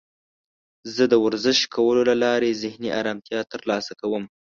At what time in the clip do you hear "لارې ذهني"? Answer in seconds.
2.23-2.89